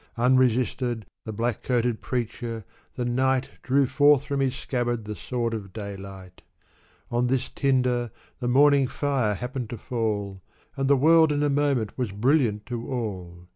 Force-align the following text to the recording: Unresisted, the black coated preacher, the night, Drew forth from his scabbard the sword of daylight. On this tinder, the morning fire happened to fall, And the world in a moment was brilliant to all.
Unresisted, 0.17 1.05
the 1.25 1.31
black 1.31 1.61
coated 1.61 2.01
preacher, 2.01 2.65
the 2.95 3.05
night, 3.05 3.51
Drew 3.61 3.85
forth 3.85 4.23
from 4.23 4.39
his 4.39 4.55
scabbard 4.55 5.05
the 5.05 5.15
sword 5.15 5.53
of 5.53 5.73
daylight. 5.73 6.41
On 7.11 7.27
this 7.27 7.49
tinder, 7.49 8.09
the 8.39 8.47
morning 8.47 8.87
fire 8.87 9.35
happened 9.35 9.69
to 9.69 9.77
fall, 9.77 10.41
And 10.75 10.89
the 10.89 10.97
world 10.97 11.31
in 11.31 11.43
a 11.43 11.51
moment 11.51 11.95
was 11.99 12.11
brilliant 12.13 12.65
to 12.65 12.89
all. 12.91 13.47